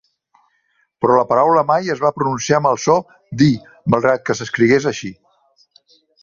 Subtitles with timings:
[1.03, 2.95] Però la paraula mai es va pronunciar amb el so
[3.43, 3.51] d'"y",
[3.95, 5.13] malgrat que s'escrigués així.